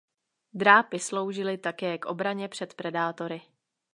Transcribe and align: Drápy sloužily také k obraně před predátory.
Drápy 0.53 0.99
sloužily 0.99 1.57
také 1.57 1.97
k 1.97 2.05
obraně 2.05 2.47
před 2.47 2.73
predátory. 2.73 3.41